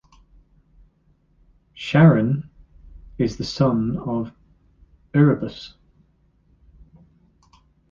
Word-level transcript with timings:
Charon 1.75 2.49
is 3.19 3.37
the 3.37 3.43
son 3.43 3.99
of 3.99 4.31
Erebus. 5.13 5.75